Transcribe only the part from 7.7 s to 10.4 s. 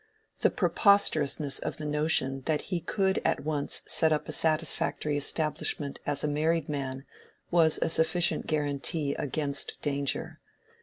a sufficient guarantee against danger.